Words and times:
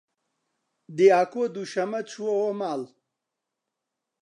دیاکۆ 0.97 1.43
دووشەممە 1.53 2.01
چووەوە 2.09 2.51
ماڵ. 2.59 2.81